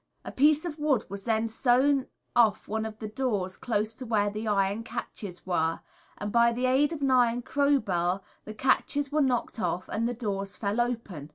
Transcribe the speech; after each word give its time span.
A 0.25 0.31
piece 0.31 0.65
of 0.65 0.79
wood 0.79 1.05
was 1.09 1.25
then 1.25 1.47
sawn 1.47 2.07
off 2.35 2.67
one 2.67 2.87
of 2.87 2.97
the 2.97 3.07
doors 3.07 3.55
close 3.55 3.93
to 3.93 4.05
where 4.07 4.31
the 4.31 4.47
iron 4.47 4.83
catches 4.83 5.45
were, 5.45 5.81
and 6.17 6.31
by 6.31 6.51
the 6.51 6.65
aid 6.65 6.91
of 6.91 7.03
an 7.03 7.11
iron 7.11 7.43
crowbar 7.43 8.21
the 8.43 8.55
catches 8.55 9.11
were 9.11 9.21
knocked 9.21 9.59
off, 9.59 9.87
and 9.89 10.09
the 10.09 10.15
doors 10.15 10.55
fell 10.57 10.77
down. 10.77 11.29